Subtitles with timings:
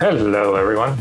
[0.00, 0.98] Hello, everyone.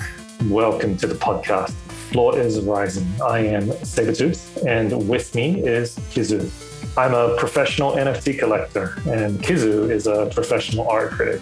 [0.49, 1.71] Welcome to the podcast.
[2.11, 3.07] Floor is rising.
[3.25, 6.51] I am Sabertooth, and with me is Kizu.
[6.97, 11.39] I'm a professional NFT collector, and Kizu is a professional art critic.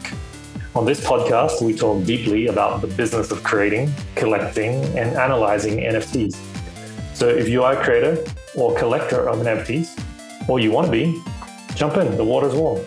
[0.76, 6.36] On this podcast, we talk deeply about the business of creating, collecting, and analyzing NFTs.
[7.16, 8.24] So if you are a creator
[8.56, 10.00] or collector of NFTs,
[10.48, 11.20] or you want to be,
[11.74, 12.86] jump in, the water's warm.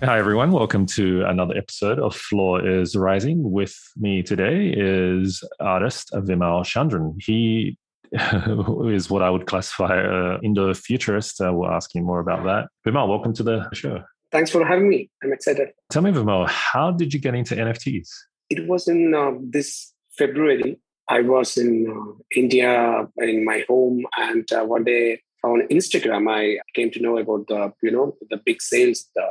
[0.00, 0.52] Hi, everyone.
[0.52, 3.50] Welcome to another episode of Floor is Rising.
[3.50, 7.20] With me today is artist Vimal Chandran.
[7.20, 7.76] He
[8.94, 11.40] is what I would classify an Indo-futurist.
[11.40, 12.68] Uh, we'll ask you more about that.
[12.86, 14.04] Vimal, welcome to the show.
[14.30, 15.10] Thanks for having me.
[15.24, 15.70] I'm excited.
[15.90, 18.08] Tell me, Vimal, how did you get into NFTs?
[18.50, 20.78] It was in uh, this February.
[21.08, 26.60] I was in uh, India in my home, and uh, one day on Instagram, I
[26.74, 29.28] came to know about the you know the big sales the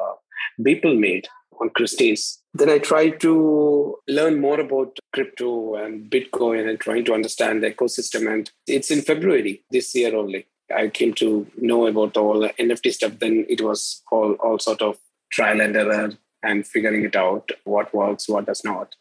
[0.63, 1.27] people made
[1.59, 2.39] on Christie's.
[2.53, 7.71] Then I tried to learn more about crypto and Bitcoin and trying to understand the
[7.71, 8.31] ecosystem.
[8.31, 10.47] And it's in February this year only.
[10.75, 13.19] I came to know about all the NFT stuff.
[13.19, 14.97] Then it was all, all sort of
[15.31, 16.11] trial and error
[16.43, 18.95] and figuring it out what works, what does not,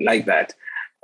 [0.00, 0.54] like that.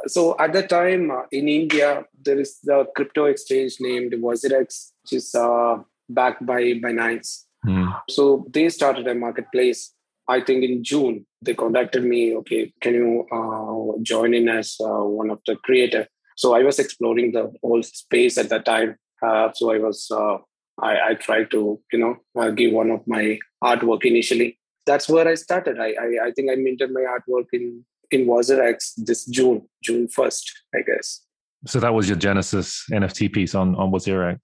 [0.06, 5.12] So at the time uh, in India, there is the crypto exchange named WazirX, which
[5.12, 5.78] is uh,
[6.08, 7.44] backed by Binance.
[7.66, 8.00] Mm.
[8.10, 9.92] So they started a marketplace.
[10.28, 12.34] I think in June they contacted me.
[12.36, 16.06] Okay, can you uh, join in as uh, one of the creator?
[16.36, 18.96] So I was exploring the whole space at that time.
[19.20, 20.38] Uh, so I was uh,
[20.80, 24.58] I, I, tried to you know uh, give one of my artwork initially.
[24.86, 25.78] That's where I started.
[25.78, 30.50] I I, I think I minted my artwork in in WazirX this June June first,
[30.74, 31.20] I guess.
[31.66, 34.38] So that was your Genesis NFT piece on on WazirX.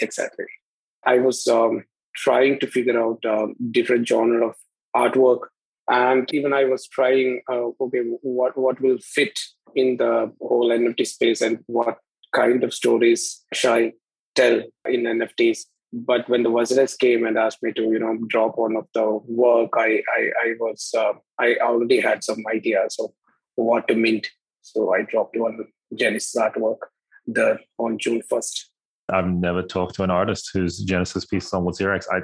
[0.00, 0.46] Exactly.
[1.04, 4.54] I was um, trying to figure out uh, different genre of
[4.96, 5.40] artwork
[5.88, 9.38] and even i was trying uh, okay what what will fit
[9.74, 11.98] in the whole nft space and what
[12.34, 13.92] kind of stories should i
[14.34, 15.60] tell in nfts
[15.92, 19.06] but when the WazirX came and asked me to you know drop one of the
[19.26, 23.10] work i i, I was uh, i already had some ideas of
[23.56, 24.28] what to mint
[24.62, 25.58] so i dropped one
[25.94, 26.78] genesis artwork
[27.26, 28.64] there on june 1st
[29.10, 32.04] I've never talked to an artist whose Genesis piece on WazirX.
[32.12, 32.20] I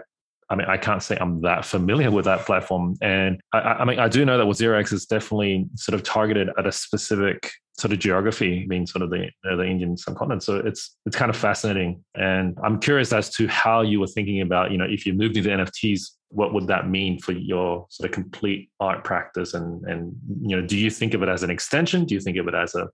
[0.51, 2.97] I mean, I can't say I'm that familiar with that platform.
[3.01, 6.67] And I, I mean, I do know that WazirX is definitely sort of targeted at
[6.67, 10.43] a specific sort of geography, being sort of the the Indian subcontinent.
[10.43, 12.05] So it's it's kind of fascinating.
[12.15, 15.37] And I'm curious as to how you were thinking about, you know, if you moved
[15.37, 19.55] into NFTs, what would that mean for your sort of complete art practice?
[19.55, 22.05] And and you know, do you think of it as an extension?
[22.05, 22.89] Do you think of it as a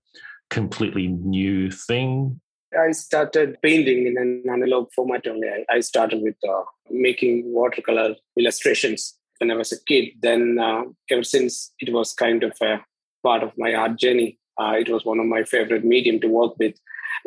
[0.49, 2.39] completely new thing?
[2.77, 5.47] I started painting in an analog format only.
[5.69, 10.13] I, started with uh, making watercolor illustrations when I was a kid.
[10.21, 12.79] Then, uh, ever since, it was kind of a
[13.23, 14.39] part of my art journey.
[14.61, 16.75] Uh, it was one of my favorite medium to work with,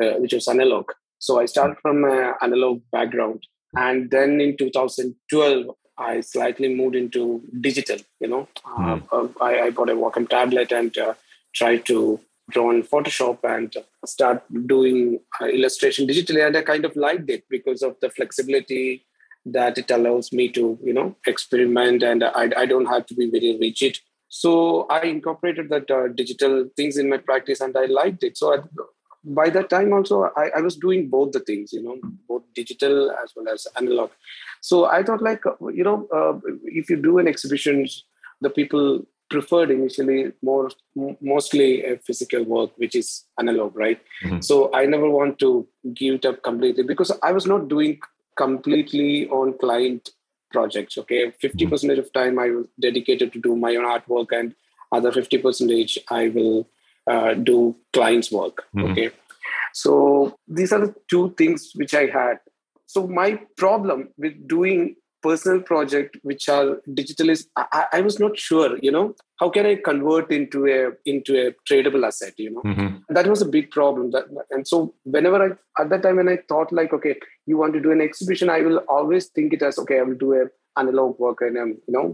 [0.02, 0.90] uh, which was analog.
[1.18, 3.46] So I started from an analog background,
[3.76, 7.98] and then in 2012, I slightly moved into digital.
[8.20, 9.34] You know, mm.
[9.40, 11.14] I, I, bought a Wacom tablet and uh,
[11.54, 13.74] tried to draw in Photoshop and
[14.04, 16.46] start doing uh, illustration digitally.
[16.46, 19.06] And I kind of liked it because of the flexibility
[19.46, 23.30] that it allows me to, you know, experiment and I, I don't have to be
[23.30, 23.98] very rigid.
[24.34, 28.36] So I incorporated that uh, digital things in my practice and I liked it.
[28.36, 28.58] So I,
[29.22, 31.96] by that time also, I, I, was doing both the things, you know,
[32.28, 34.10] both digital as well as analog.
[34.60, 37.86] So I thought like, you know, uh, if you do an exhibition,
[38.40, 40.68] the people preferred initially more
[41.20, 44.40] mostly a physical work which is analog right mm-hmm.
[44.40, 47.98] so i never want to give it up completely because i was not doing
[48.36, 50.10] completely on client
[50.56, 51.22] projects okay?
[51.46, 54.54] 50 percent of time i was dedicated to do my own artwork and
[54.98, 56.56] other 50 percentage i will
[57.12, 57.58] uh, do
[57.98, 58.92] clients work mm-hmm.
[58.92, 59.10] okay?
[59.74, 62.38] So these are the two things which i had.
[62.86, 68.38] So my problem with doing personal project which are digital is I, I, was not
[68.38, 69.04] sure you know
[69.40, 70.80] how can i convert into a
[71.12, 72.62] into a tradable asset you know?
[72.62, 73.14] Mm-hmm.
[73.14, 74.10] that was a big problem.
[74.10, 77.16] That and so whenever i at that time when i thought like okay
[77.46, 80.20] you want to do an exhibition i will always think it as okay i will
[80.26, 80.44] do a
[80.76, 82.06] analog work and um, you know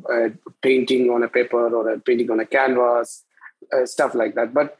[0.63, 3.25] painting on a paper or a painting on a canvas
[3.73, 4.55] uh, stuff like that.
[4.55, 4.79] But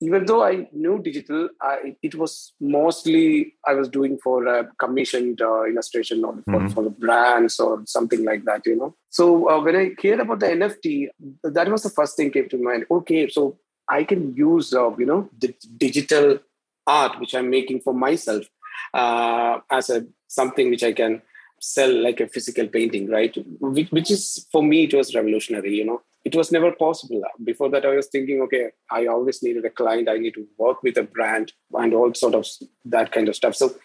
[0.00, 5.40] even though I knew digital, I, it was mostly I was doing for a commissioned
[5.40, 6.68] uh, illustration or for, mm-hmm.
[6.68, 8.94] for the brands or something like that, you know.
[9.08, 11.08] So uh, when I heard about the NFT,
[11.44, 12.84] that was the first thing came to mind.
[12.90, 13.58] Okay, so
[13.88, 16.40] I can use, uh, you know, the digital
[16.86, 18.44] art which I'm making for myself
[18.92, 21.22] uh, as a something which I can
[21.58, 23.34] sell like a physical painting, right?
[23.60, 27.22] Which, which is for me it was revolutionary, you know it was never possible.
[27.44, 30.08] Before that, I was thinking, okay, I always needed a client.
[30.08, 32.44] I need to work with a brand and all sort of
[32.86, 33.54] that kind of stuff.
[33.54, 33.76] So,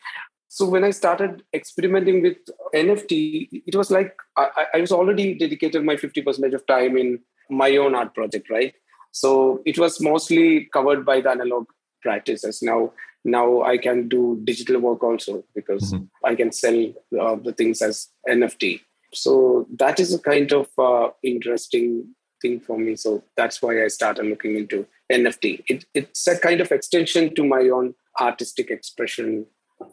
[0.47, 2.37] so when I started experimenting with
[2.73, 7.19] NFT, it was like I, I was already dedicated my 50% of time in
[7.51, 8.73] my own art project, right?
[9.11, 11.67] So it was mostly covered by the analog
[12.01, 12.63] practices.
[12.63, 12.91] Now,
[13.23, 16.05] now I can do digital work also because mm-hmm.
[16.25, 16.91] I can sell
[17.21, 18.81] uh, the things as NFT.
[19.13, 22.95] So that is a kind of uh, interesting thing for me.
[22.95, 25.63] So that's why I started looking into NFT.
[25.67, 29.45] It, it's a kind of extension to my own artistic expression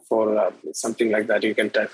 [0.07, 1.43] for uh, something like that.
[1.43, 1.87] You can tell.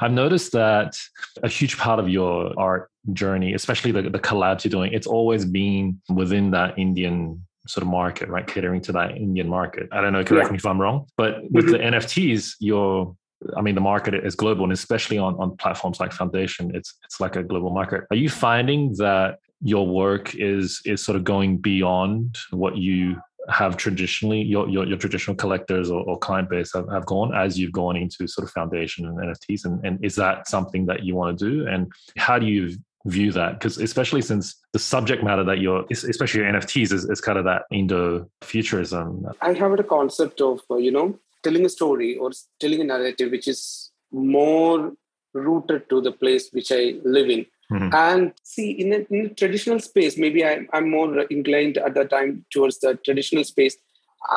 [0.00, 0.96] I've noticed that
[1.42, 5.44] a huge part of your art journey, especially the, the collabs you're doing, it's always
[5.44, 8.46] been within that Indian sort of market, right?
[8.46, 9.88] Catering to that Indian market.
[9.90, 10.52] I don't know, correct yeah.
[10.52, 11.72] me if I'm wrong, but with mm-hmm.
[11.72, 13.16] the NFTs, you're
[13.56, 17.20] I mean, the market is global, and especially on, on platforms like Foundation, it's it's
[17.20, 18.04] like a global market.
[18.10, 23.16] Are you finding that your work is is sort of going beyond what you
[23.48, 27.58] have traditionally your your, your traditional collectors or, or client base have, have, gone as
[27.58, 31.14] you've gone into sort of foundation and nfts and, and is that something that you
[31.14, 31.66] want to do?
[31.66, 32.76] And how do you
[33.06, 33.54] view that?
[33.54, 37.44] Because especially since the subject matter that you're especially your nfts is, is kind of
[37.44, 42.30] that indo futurism i have a concept of uh, you know telling a story or
[42.60, 44.92] telling a narrative which is more
[45.32, 47.94] rooted to the place which i live in Mm-hmm.
[47.94, 52.10] And see, in a, in a, traditional space, maybe I, I'm more inclined at that
[52.10, 53.76] time towards the traditional space.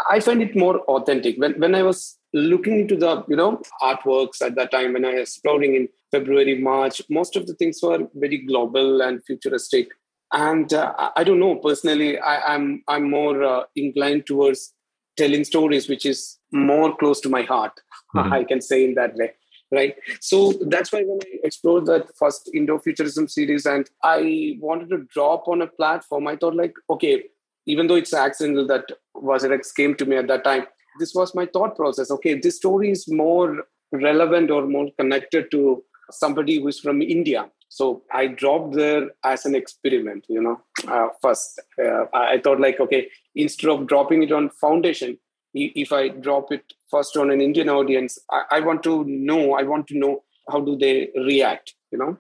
[0.10, 1.38] I find it more authentic.
[1.38, 5.16] When when I was looking into the you know artworks at that time, when I
[5.16, 9.90] was exploring in February, March, most of the things were very global and futuristic.
[10.34, 14.74] And uh, I don't know personally, I, am I'm, I'm more uh, inclined towards
[15.16, 17.74] telling stories, which is more close to my heart.
[18.16, 18.34] Mm-hmm.
[18.34, 19.34] I can say in that way
[19.72, 19.96] right?
[20.22, 25.48] So that's why when i explored that first indo-futurism series and i wanted to drop
[25.48, 27.24] on a platform i thought like okay
[27.66, 28.86] even though it's accidental that
[29.16, 30.66] WazirX came to me at that time
[31.00, 32.10] this was my thought process.
[32.10, 37.50] Okay this story is more relevant or more connected to somebody who's from india.
[37.70, 41.60] So i dropped there as an experiment you know uh, first.
[41.84, 45.18] Uh, i thought like okay instead of dropping it on foundation
[45.54, 49.54] if I drop it first on an Indian audience, I, I want to know.
[49.54, 51.74] I want to know how do they react.
[51.92, 52.18] You know.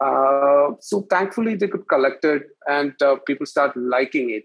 [0.00, 4.44] Uh, so thankfully they could collect it and uh, people start liking it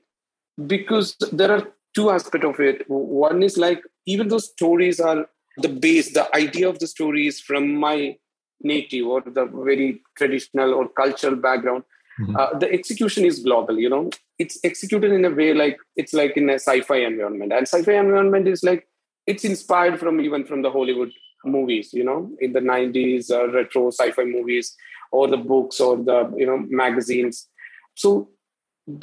[0.65, 5.25] because there are two aspects of it one is like even though stories are
[5.57, 8.15] the base the idea of the story is from my
[8.61, 11.83] native or the very traditional or cultural background
[12.19, 12.35] Mm-hmm.
[12.35, 14.09] Uh, the execution is global you know
[14.41, 17.53] it's executed in a way like it's like in a sci-fi environment.
[17.53, 18.87] And sci-fi environment is like
[19.27, 21.11] it's inspired from even from the hollywood
[21.55, 24.75] movies you know in the 90s uh, retro sci-fi movies
[25.11, 27.47] or the books or the you know magazines.
[27.95, 28.29] So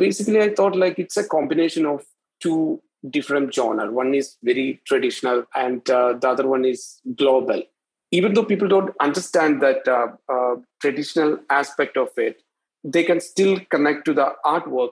[0.05, 2.05] basically i thought like it's a combination of
[2.41, 3.91] two different genre.
[3.93, 7.62] One is very traditional and uh, the other one is global.
[8.11, 12.43] Even though people don't understand that uh, uh, traditional aspect of it
[12.84, 14.91] they can still connect to the artwork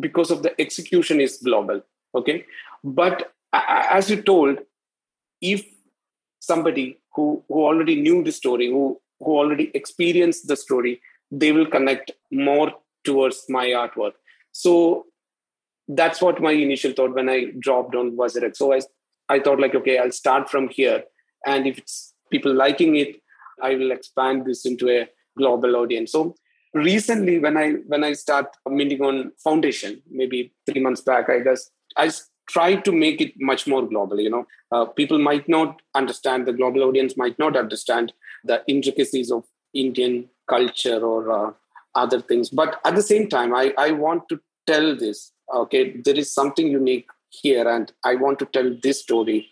[0.00, 1.82] because of the execution is global
[2.14, 2.44] okay?
[2.84, 4.58] But as you told
[5.40, 5.64] if
[6.40, 11.00] somebody who who already knew the story who who already experienced the story
[11.30, 12.72] they will connect more
[13.04, 14.12] towards my artwork.
[14.52, 15.06] So
[15.88, 18.56] that's what my initial thought when i dropped on WazirX.
[18.56, 18.80] so i
[19.28, 21.04] i thought like okay i'll start from here.
[21.44, 23.20] And if it's people liking it
[23.62, 26.12] i will expand this into a global audience.
[26.12, 26.34] So
[26.74, 31.70] recently when i when i start meeting on foundation maybe three months back i guess
[31.96, 32.10] i
[32.48, 34.46] try to make it much more global you know.
[34.72, 38.12] Uh, people might not understand the global audience might not understand
[38.44, 41.52] the intricacies of indian culture or uh,
[41.94, 42.48] other things.
[42.48, 46.68] But at the same time i i want to tell this okay there is something
[46.68, 49.48] unique here and i want to tell this story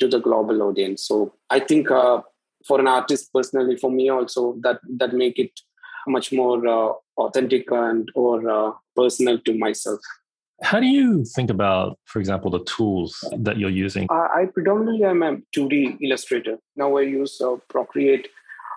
[0.00, 1.06] to the global audience.
[1.06, 2.20] So i think uh,
[2.66, 5.60] for an artist personally for me also that that make it
[6.06, 10.00] much more uh, authentic and or uh, personal to myself.
[10.62, 14.06] How do you think about, for example, the tools that you're using?
[14.10, 16.58] I predominantly am a 2D illustrator.
[16.76, 18.28] Now I use uh, Procreate.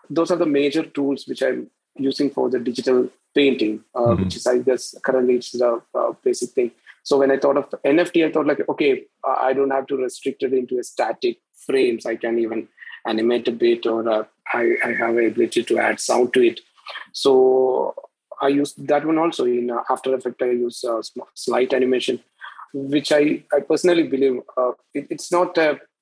[0.09, 4.23] Those are the major tools which I'm using for the digital painting, uh, mm-hmm.
[4.23, 6.71] which is, I guess, currently it's the uh, basic thing.
[7.03, 10.43] So when I thought of NFT, I thought like, okay, I don't have to restrict
[10.43, 12.05] it into a static frames.
[12.05, 12.67] I can even
[13.07, 16.59] animate a bit, or uh, I, I have ability to add sound to it.
[17.13, 17.95] So
[18.41, 20.41] I use that one also in uh, After Effects.
[20.41, 21.01] I use uh,
[21.33, 22.19] slight animation,
[22.73, 25.57] which I, I personally believe uh, it, it's not.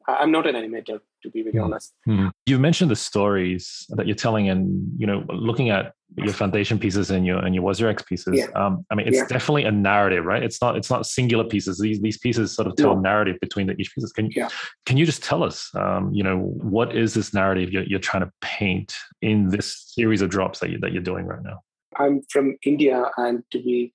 [0.07, 1.93] I'm not an animator, to be very honest.
[2.07, 2.29] Mm-hmm.
[2.45, 4.63] You mentioned the stories that you're telling, and
[4.97, 8.33] you know, looking at your foundation pieces and your and your WazirX pieces.
[8.37, 8.49] Yeah.
[8.61, 9.27] Um, I mean, it's Yeah.
[9.35, 10.43] definitely a narrative, right?
[10.47, 11.73] It's not it's not singular pieces.
[11.79, 14.11] These these pieces sort of tell a narrative between the each pieces.
[14.13, 14.49] Can you Yeah.
[14.85, 16.37] can you just tell us, um, you know,
[16.75, 20.69] what is this narrative you're, you're trying to paint in this series of drops that
[20.71, 21.57] you that you're doing right now?
[21.97, 23.93] I'm from India, and to be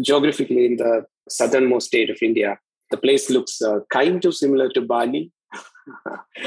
[0.00, 2.58] geographically in the southernmost state of India,
[2.90, 5.30] the place looks uh, kind of similar to Bali.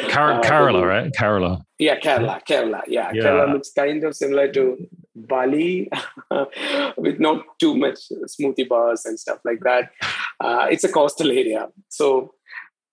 [0.09, 1.11] Car- Uh, Kerala, but- right?
[1.19, 1.61] Kerala.
[1.79, 2.81] Yeah, Kerala, Kerala.
[2.87, 3.23] Yeah, Yeah.
[3.23, 4.77] Kerala looks kind of similar to
[5.15, 5.89] Bali,
[6.97, 7.99] with not too much
[8.33, 9.91] smoothie bars and stuff like that.
[10.39, 12.33] Uh, it's a coastal area, so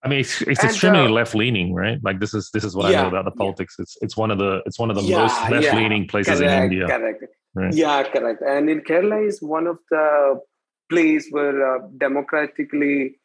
[0.02, 1.98] I mean, it's, it's And, extremely uh, left leaning, right?
[2.02, 3.42] Like this is this is what I know about the yeah.
[3.44, 3.76] politics.
[3.78, 6.56] It's it's one of the it's one of the Yeah, most left leaning places correct,
[6.56, 6.86] in India.
[6.86, 7.24] correct.
[7.54, 7.74] Right.
[7.74, 8.40] Yeah, correct.
[8.42, 10.40] And in Kerala is one of the
[10.88, 13.19] place where uh, democratically,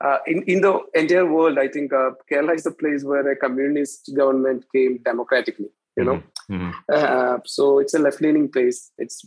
[0.00, 3.36] uh, in in the entire world, I think uh, Kerala is the place where a
[3.36, 5.70] communist government came democratically.
[5.96, 6.72] You know, Mhm.
[6.92, 8.90] uh, so it's a left-leaning place.
[8.98, 9.24] It's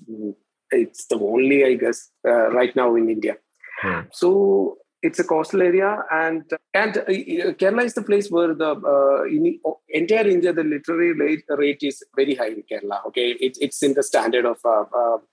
[0.71, 3.37] it's the only, I guess, uh, right now in India.
[3.83, 4.07] Right.
[4.11, 7.03] So it's a coastal area, and and uh,
[7.59, 12.01] Kerala is the place where the uh, in entire India the literary rate, rate is
[12.15, 13.05] very high in Kerala.
[13.07, 14.57] Okay, it, it's in the standard of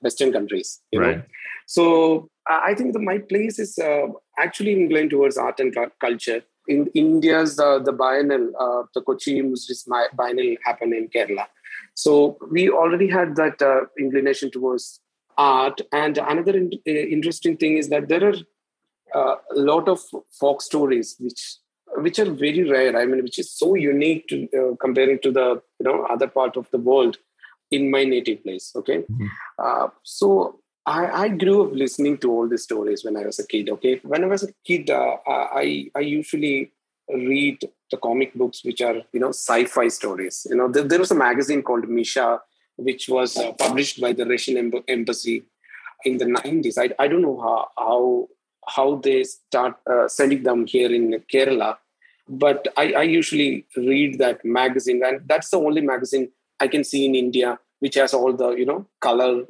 [0.01, 0.81] Western countries.
[0.93, 1.17] You Right.
[1.19, 1.23] know,
[1.67, 2.29] so
[2.62, 4.07] I think that my place is uh,
[4.38, 6.42] actually inclined towards art and culture.
[6.69, 11.47] In India's uh, the biennial, uh, the Kochi Muziris biennial happened in Kerala.
[11.95, 15.00] So we already had that uh, inclination towards
[15.37, 15.80] art.
[15.92, 18.35] And another in- interesting thing is that there are
[19.14, 20.00] uh, a lot of
[20.38, 21.57] folk stories which
[21.97, 22.97] which are very rare.
[22.97, 26.57] I mean, which is so unique to uh, comparing to the you know other part
[26.57, 27.16] of the world
[27.71, 28.73] in my native place.
[28.76, 29.28] Okay, Mhm.
[29.59, 30.60] uh, so.
[30.87, 33.69] I, I grew up listening to all these stories when I was a kid.
[33.69, 36.73] Okay, when I was a kid, uh, I I usually
[37.09, 37.59] read
[37.91, 40.47] the comic books which are you know sci-fi stories.
[40.49, 42.41] You know, there, there was a magazine called Misha,
[42.77, 45.45] which was uh, published by the Russian embassy
[46.05, 46.79] in the 90s.
[46.79, 48.29] I, I don't know how how
[48.69, 51.77] how they start uh, sending them here in Kerala,
[52.29, 57.05] but I, I usually read that magazine, and that's the only magazine I can see
[57.05, 59.45] in India which has all the you know color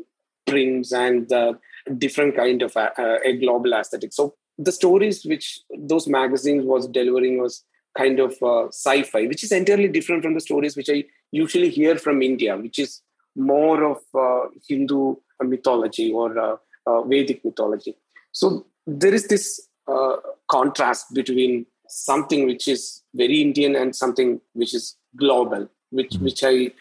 [0.92, 1.58] and the
[1.98, 4.12] different kind of uh, uh, a global aesthetic.
[4.12, 7.64] So the stories which those magazines was delivering was
[7.96, 11.96] kind of uh, sci-fi, which is entirely different from the stories which I usually hear
[11.96, 13.02] from India, which is
[13.36, 17.96] more of uh, Hindu mythology or uh, uh, Vedic mythology.
[18.32, 20.16] So there is this uh,
[20.50, 26.22] contrast between something which is very Indian and something which is global, which Mhm.
[26.22, 26.72] which I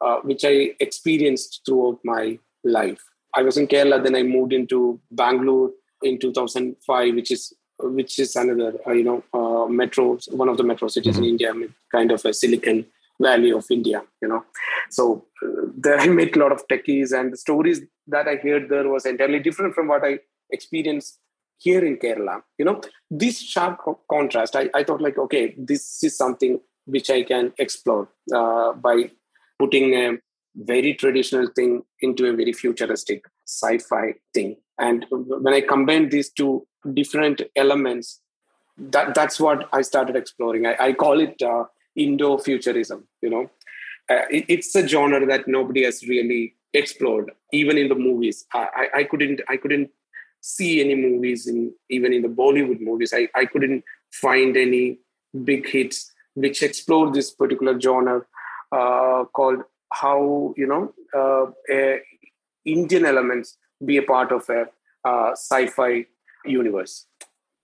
[0.00, 3.02] uh, which I experienced throughout my life.
[3.36, 5.70] I was in Kerala, then I moved into Bangalore
[6.02, 10.62] in 2005, which is which is another uh, you know uh, metro, one of the
[10.62, 11.52] metro cities in India,
[11.90, 12.86] kind of a Silicon
[13.20, 14.02] Valley of India.
[14.22, 14.44] You know,
[14.90, 18.68] so uh, there I met a lot of techies, and the stories that I heard
[18.68, 21.18] there was entirely different from what I experienced
[21.58, 22.42] here in Kerala.
[22.58, 27.10] You know, this sharp co- contrast, I, I thought like, okay, this is something which
[27.10, 29.10] I can explore uh, by
[29.58, 30.18] putting a
[30.56, 34.56] very traditional thing into a very futuristic sci-fi thing.
[34.78, 38.20] And when I combine these two different elements,
[38.76, 40.66] that that's what I started exploring.
[40.66, 41.64] I, I call it uh,
[41.96, 43.06] Indo-futurism.
[43.22, 43.50] You know,
[44.10, 48.46] uh, it, it's a genre that nobody has really explored, even in the movies.
[48.52, 49.90] I, I, I couldn't I couldn't
[50.40, 53.14] see any movies in even in the Bollywood movies.
[53.14, 54.98] I, I couldn't find any
[55.44, 58.22] big hits which explore this particular genre
[58.72, 59.62] uh, called
[60.02, 60.82] how you know
[61.20, 62.00] uh, a
[62.64, 64.60] Indian elements be a part of a
[65.08, 66.06] uh, sci-fi
[66.44, 67.06] universe.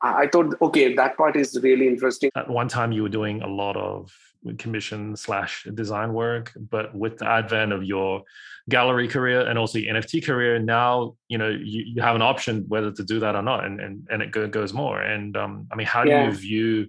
[0.03, 2.31] I I thought, okay, that part is really interesting.
[2.37, 4.11] At one time, you were doing a lot of
[4.57, 8.23] commission slash design work, but with the advent of your
[8.71, 12.65] gallery career and also your NFT career, now you know you, you have an option
[12.69, 15.01] whether to do that or not, and and, and it go, goes more.
[15.03, 16.25] And um, I mean, how do Yeah.
[16.31, 16.87] you view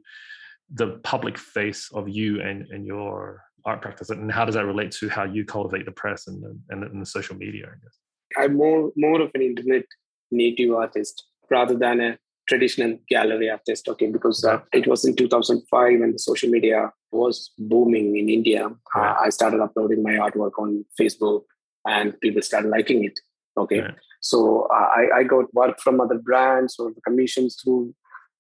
[0.74, 4.92] the public face of you and and your art practice, and how does that relate
[4.92, 7.66] to how you cultivate the press and the, and, the, and the social media?
[7.68, 7.98] I guess.
[8.38, 9.86] I'm more more of an internet
[10.32, 13.88] native artist rather than a traditional gallery artist.
[13.88, 18.70] Okay, because uh, it was in 2005 when the social media was booming in India.
[18.96, 21.44] Uh, I started uploading my artwork on Facebook,
[21.86, 23.20] and people started liking it.
[23.58, 23.96] Okay, Right.
[24.22, 27.94] so uh, I, I got work from other brands or the commissions through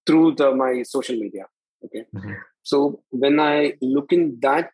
[0.07, 1.45] through the my social media.
[1.85, 2.37] Okay, Mhm.
[2.63, 4.71] so when I look in that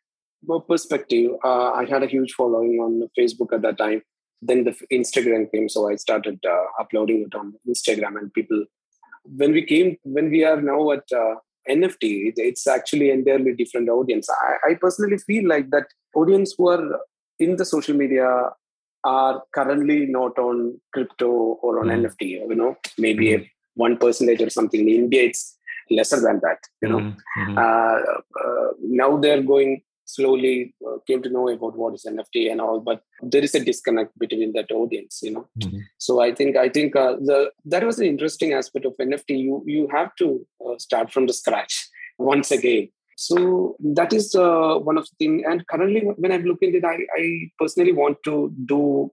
[0.68, 4.02] perspective, uh, I had a huge following on Facebook at that time
[4.42, 8.64] then the instagram came so i started uh, uploading it on instagram and people
[9.36, 11.36] when we came when we are now at uh,
[11.70, 17.00] nft it's actually entirely different audience I, I personally feel like that audience who are
[17.40, 18.52] in the social media
[19.04, 22.02] are currently not on crypto or on mm.
[22.02, 22.22] NFT.
[22.50, 23.50] You know, maybe mm.
[23.76, 24.82] one percentage or something.
[24.82, 25.56] In India, it's
[25.90, 26.60] lesser than that.
[26.82, 27.58] You know, mm-hmm.
[27.58, 27.98] uh,
[28.42, 29.82] uh, now they're going
[30.16, 33.02] slowly uh, came to know about what is nft and all but
[33.34, 35.46] there is a disconnect between that audience you know?
[35.60, 35.80] Mm-hmm.
[35.98, 39.64] so i think i think uh, the that was an interesting aspect of nft you
[39.76, 40.28] you have to
[40.66, 41.76] uh, start from the scratch
[42.18, 42.90] once again.
[43.16, 45.44] So that is uh, one of the thing.
[45.46, 49.12] And currently when i'm looking at it i, I personally want to do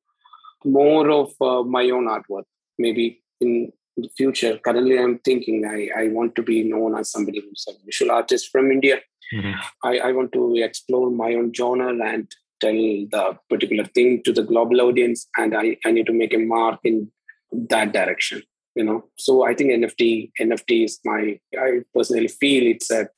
[0.64, 2.44] more of uh, my own artwork
[2.78, 4.58] maybe in the future.
[4.58, 8.50] Currently i'm thinking i, I want to be known as somebody who's a visual artist
[8.50, 9.00] from india
[9.32, 9.60] mm-hmm.
[9.82, 14.42] I, I want to explore my own genre and tell the particular thing to the
[14.42, 17.10] global audience and I, I need to make a mark in
[17.52, 18.42] that direction
[18.74, 19.04] you know?
[19.16, 23.08] So i think nft nft is my i personally feel it's a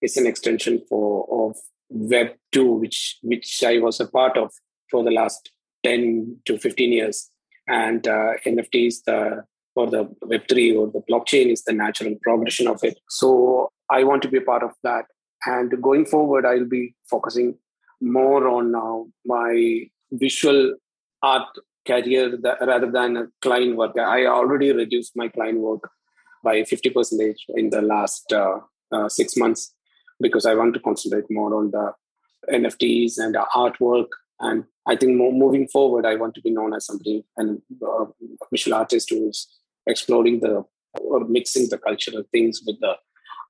[0.00, 1.56] it's an extension for of
[1.88, 4.52] web 2 which which i was a part of
[4.90, 5.50] for the last
[5.84, 7.30] 10 to 15 years.
[7.66, 9.44] And uh, nft is the
[9.74, 12.98] or the web3 or the blockchain is the natural progression of it.
[13.08, 15.06] So i want to be a part of that
[15.46, 17.56] and going forward i'll be focusing
[18.00, 20.74] more on uh, my visual
[21.22, 21.48] art
[21.86, 25.90] career that, rather than a client work i already reduced my client work
[26.42, 28.58] by 50% in the last uh,
[28.90, 29.74] uh, six months
[30.20, 31.92] because I want to concentrate more on the
[32.50, 34.08] NFTs and the artwork.
[34.40, 38.06] And I think more, moving forward, I want to be known as somebody and uh,
[38.50, 39.48] visual artist who's
[39.86, 40.64] exploring the
[41.00, 42.96] or mixing the cultural things with the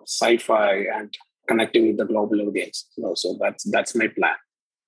[0.06, 1.12] sci-fi and
[1.48, 2.88] connecting with the global audience.
[2.90, 4.34] So, so that's that's my plan.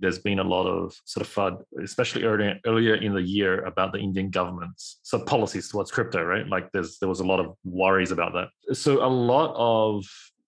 [0.00, 3.92] There's been a lot of sort of FUD, especially earlier earlier in the year, about
[3.92, 6.46] the Indian government's sort of policies towards crypto, right?
[6.46, 8.48] Like there's there was a lot of worries about that.
[8.76, 10.04] So a lot of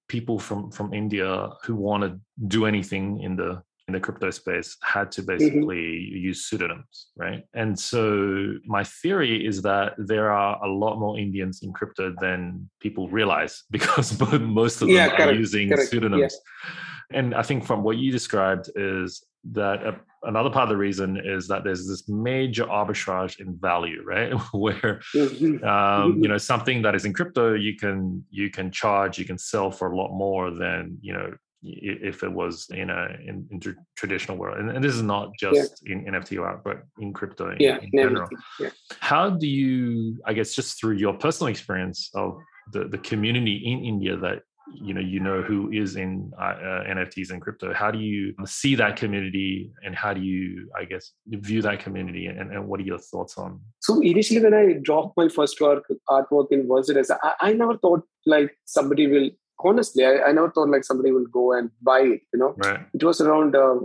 [0.08, 4.76] people from from India who want to do anything in the in the crypto space
[4.82, 5.38] had to mm-hmm.
[5.38, 6.16] basically mm-hmm.
[6.16, 7.44] use pseudonyms, right?
[7.54, 12.68] And so my theory is that there are a lot more Indians in crypto than
[12.80, 15.90] people realize because most of them yeah, are using correct.
[15.90, 16.34] pseudonyms.
[16.34, 17.18] Yeah.
[17.18, 21.16] And I think from what you described is that a, another part of the reason
[21.16, 24.32] is that there's this major arbitrage in value, right?
[24.52, 25.64] Where mm-hmm.
[25.64, 29.38] um, you know something that is in crypto, you can you can charge, you can
[29.38, 31.32] sell for a lot more than you know
[31.66, 33.60] if it was in a in, in
[33.96, 35.92] traditional world and, and, this is not just yeah.
[35.92, 38.28] in nft art but in crypto in, yeah, in general
[38.60, 38.68] yeah.
[39.00, 42.38] how do you i guess just through your personal experience of
[42.72, 44.42] the, the community in india that
[44.74, 48.34] you know you know who is in uh, uh nfts and crypto how do you
[48.44, 52.80] see that community and how do you i guess view that community and, and what
[52.80, 57.10] are your thoughts on so initially when i dropped my first work artwork in WazirX,
[57.22, 59.30] I, I never thought like somebody will
[59.64, 62.80] honestly I, I never thought like somebody will go and buy it you know right.
[62.94, 63.76] it was around uh,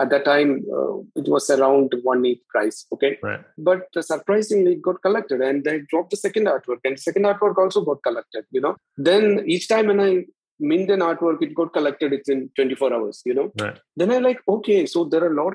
[0.00, 3.40] at that time uh, it was around one ETH price okay right.
[3.58, 7.24] but uh, surprisingly it got collected and they dropped the second artwork and the second
[7.24, 10.24] artwork also got collected you know then each time when i
[10.60, 13.78] mint an artwork it got collected within 24 hours you know right.
[13.96, 15.54] then i like okay so there are a lot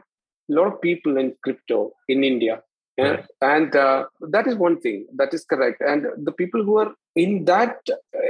[0.49, 2.62] lot of people in crypto in india
[2.97, 3.06] yeah?
[3.06, 3.25] Right.
[3.41, 7.45] and uh, that is one thing that is correct and the people who are in
[7.45, 7.78] that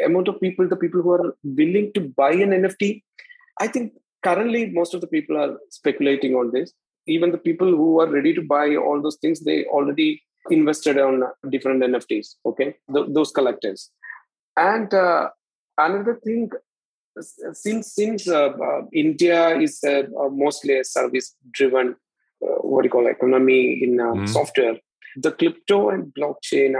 [0.05, 2.89] amount of people the people who are willing to buy an nft
[3.59, 3.93] i think
[4.27, 6.73] currently most of the people are speculating on this.
[7.07, 10.09] Even the people who are ready to buy all those things they already
[10.57, 12.69] invested on different nfts okay?
[12.93, 13.91] Th- those collectors.
[14.57, 15.29] And uh,
[15.77, 16.49] another thing
[17.63, 20.01] since since uh, uh, india is uh,
[20.43, 21.87] mostly a service driven
[22.45, 24.27] uh, what do you call economy in mm.
[24.37, 24.75] software
[25.25, 26.75] the crypto and blockchain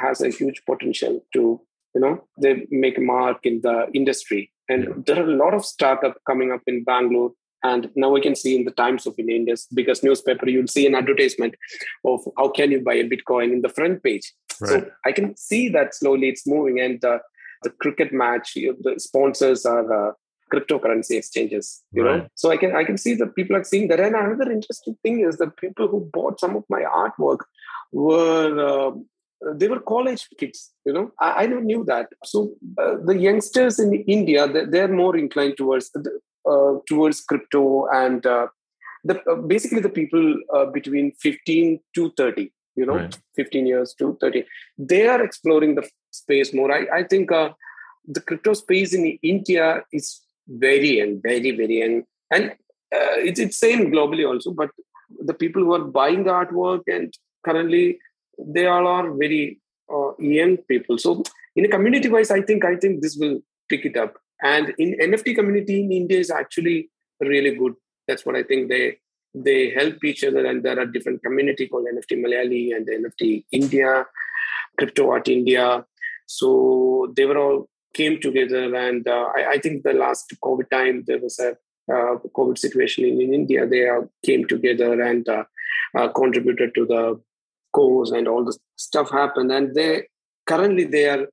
[0.00, 1.60] has a huge potential to
[1.94, 4.94] you know they make a mark in the industry and yeah.
[5.06, 7.32] there are a lot of startup coming up in Bangalore.
[7.64, 10.94] And now we can see in the Times of India's biggest newspaper, you'll see an
[10.94, 11.56] advertisement
[12.04, 14.32] of how can you buy a Bitcoin in the front page.
[14.60, 14.70] Right.
[14.70, 16.78] So I can see that slowly it's moving.
[16.78, 17.18] And uh,
[17.64, 20.12] the cricket match, you know, the sponsors are uh,
[20.52, 21.82] cryptocurrency exchanges.
[21.90, 22.18] You right.
[22.18, 23.98] know, so I can I can see that people are seeing that.
[23.98, 27.38] And another interesting thing is that people who bought some of my artwork
[27.90, 28.92] were uh,
[29.54, 31.12] they were college kids you know.
[31.20, 32.08] I, I never knew that.
[32.24, 35.90] So uh, the youngsters in india they're more inclined towards
[36.48, 38.46] uh, towards crypto and uh,
[39.04, 43.18] the uh, basically the people uh, between 15 to 30 you know right.
[43.36, 44.44] 15 years to 30
[44.78, 46.72] they are exploring the space more.
[46.72, 47.50] I, I think uh,
[48.06, 52.04] the crypto space in india is very and very very young.
[52.30, 52.54] And
[53.28, 54.70] it's, it's same globally also but
[55.30, 57.12] the people who are buying the artwork and
[57.44, 57.98] currently
[58.38, 59.60] they all are very
[59.92, 60.98] uh, young people.
[60.98, 61.22] So
[61.56, 64.18] in a community wise, I think I think this will pick it up.
[64.42, 67.74] And in NFT community in India is actually really good.
[68.06, 68.68] That's what I think.
[68.68, 68.98] They
[69.34, 74.06] they help each other and there are different community called nft malayali and nft india
[74.78, 75.84] crypto art india
[76.26, 81.04] so they were all came together and uh, I, I, think the last covid time
[81.06, 81.50] there was a
[81.92, 83.84] uh, covid situation in, in india they
[84.26, 85.44] came together and uh,
[85.96, 87.02] uh, contributed to the
[88.12, 89.90] and all the stuff happened and they
[90.46, 91.26] currently they are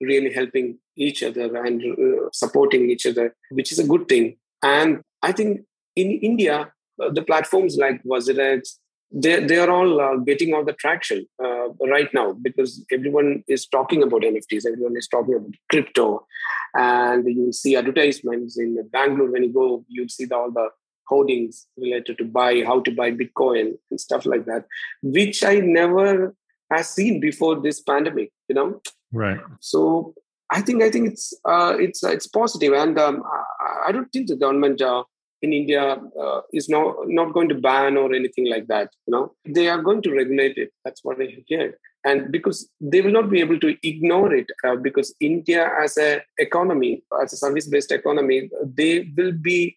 [0.00, 4.36] really helping each other and uh, supporting each other which is a good thing.
[4.62, 5.50] And i think
[5.96, 6.56] in india
[7.00, 8.76] uh, the platforms like WazirX,
[9.12, 13.66] they, they are all uh, getting all the traction uh, right now because everyone is
[13.66, 16.26] talking about NFTs, everyone is talking about crypto,
[16.74, 19.30] and you see advertisements in Bangalore.
[19.32, 20.68] When you go, you see the, all the
[21.10, 24.64] hoardings related to buy, how to buy Bitcoin and stuff like that,
[25.02, 26.34] which I never
[26.70, 28.32] has seen before this pandemic.
[28.48, 28.68] You know,
[29.12, 29.40] right?
[29.60, 30.14] So
[30.50, 34.28] I think I think it's uh, it's it's positive, and um, I, I, don't think
[34.28, 35.04] the government uh,
[35.42, 38.90] in India uh, is not not going to ban or anything like that.
[39.06, 40.72] You know, they are going to regulate it.
[40.84, 41.78] That's what I hear.
[42.04, 46.22] And because they will not be able to ignore it, uh, because India as a
[46.38, 49.76] economy, as a service-based economy, they will be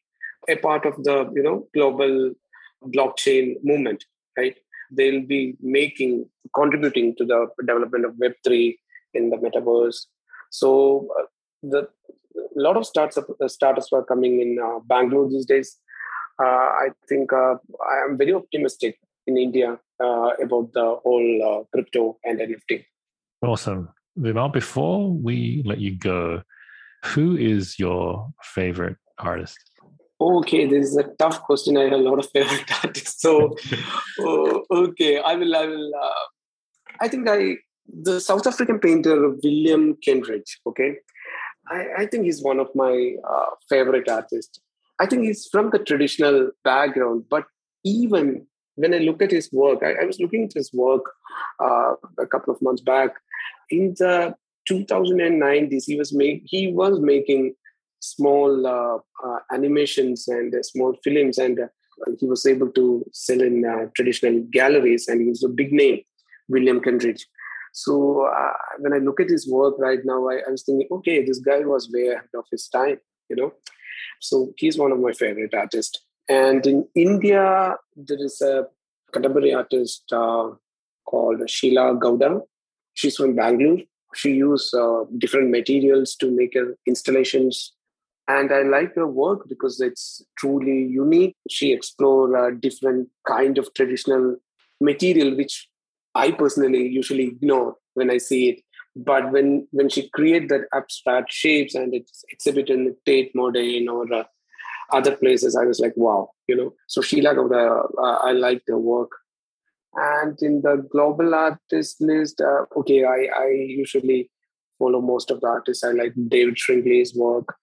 [0.50, 2.34] a part of the you know global
[2.96, 4.06] blockchain movement,
[4.38, 4.56] right?
[4.92, 8.80] They'll be making contributing to the development of Web three
[9.14, 10.06] in the metaverse.
[10.50, 11.26] So uh,
[11.62, 11.88] the
[12.36, 15.78] a lot of startups uh, startups were coming in uh, Bangalore these days.
[16.42, 17.56] Uh, I think I
[18.06, 22.84] am very optimistic in India about the whole crypto and NFT.
[23.42, 23.90] Awesome.
[24.20, 26.42] Vimal, before we let you go,
[27.06, 29.58] who is your favorite artist?
[30.24, 31.76] Okay, this is a tough question.
[31.76, 33.22] I have a lot of favorite artists.
[33.22, 33.58] So,
[34.20, 35.56] oh, okay, I will.
[35.56, 35.92] I will.
[35.94, 36.26] Uh,
[37.02, 37.58] I think I
[37.88, 40.60] the South African painter William Kentridge.
[40.66, 40.96] Okay,
[41.68, 44.60] I, I think he's one of my uh, favorite artists.
[45.00, 47.46] I think he's from the traditional background, but
[47.84, 51.04] even when I look at his work, I, I was looking at his work
[51.60, 53.12] uh, a couple of months back.
[53.70, 54.36] In the
[54.70, 57.56] 2090s, he was make, he was making
[58.04, 61.68] small uh, uh, animations and uh, small films, and uh,
[62.20, 66.02] he was able to sell in uh, traditional galleries, and he was a big name,
[66.50, 67.24] William Kentridge.
[67.72, 68.30] So
[68.80, 71.62] when I look at his work right now, I, I, was thinking, okay, this guy
[71.62, 73.54] was way ahead of his time, you know.
[74.20, 76.00] So he's one of my favorite artists.
[76.30, 78.68] And in India, there is a
[79.12, 80.50] contemporary artist uh,
[81.06, 82.42] called Sheila Gowda.
[82.94, 83.80] She's from Bangalore.
[84.14, 87.74] She used uh, different materials to make her installations.
[88.28, 91.36] And I like her work because it's truly unique.
[91.50, 94.38] She explored a different kind of traditional
[94.80, 95.68] material, which
[96.16, 98.62] I personally usually ignore when I see it.
[98.96, 104.14] But when when she create that abstract shapes and it's exhibited in Tate Modern or
[104.14, 104.24] uh,
[104.92, 106.74] other places, I was like, wow, you know.
[106.88, 109.10] So Sheila uh, I like her work.
[109.96, 114.30] And in the global artist list, uh, okay, I, I usually
[114.80, 115.84] follow most of the artists.
[115.84, 117.56] I like David Shrigley's work.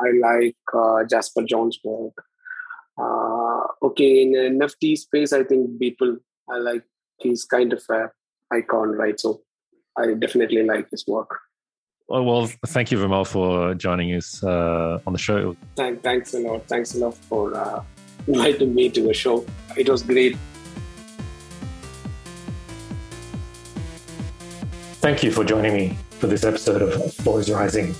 [0.00, 2.14] I like uh, Jasper John's work.
[2.98, 6.16] Uh, okay, in NFT space, I think people
[6.48, 6.84] I like
[7.18, 8.10] he's kind of a
[8.52, 9.18] icon, right?
[9.18, 9.42] So
[9.98, 11.38] I definitely like his work.
[12.08, 15.56] Oh, well, thank you, Vimal, for joining us uh, on the show.
[15.74, 16.68] Thank, thanks a lot.
[16.68, 17.82] Thanks a lot for uh,
[18.28, 19.44] inviting me to the show.
[19.76, 20.36] It was great.
[25.00, 27.94] Thank you for joining me for this episode of Boys Rising.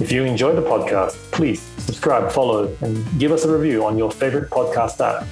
[0.00, 4.10] If you enjoyed the podcast, please subscribe, follow, and give us a review on your
[4.10, 5.26] favorite podcast app.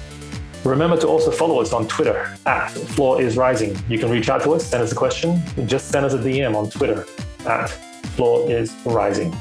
[0.63, 3.75] Remember to also follow us on Twitter at Floor is Rising.
[3.89, 6.55] You can reach out to us, send us a question, just send us a DM
[6.55, 7.05] on Twitter
[7.47, 7.69] at
[8.15, 9.35] Floor is Rising.